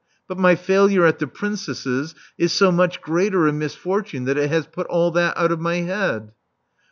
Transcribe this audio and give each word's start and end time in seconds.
But 0.27 0.39
my 0.39 0.55
failure 0.55 1.05
at 1.05 1.19
the 1.19 1.27
Princess's 1.27 2.15
is 2.35 2.51
so 2.51 2.71
much 2.71 3.01
greater 3.01 3.45
a 3.45 3.53
misfortune 3.53 4.23
that 4.25 4.35
it 4.35 4.49
has 4.49 4.65
put 4.65 4.87
all 4.87 5.11
that 5.11 5.37
out 5.37 5.51
of 5.51 5.61
my 5.61 5.81
head. 5.81 6.31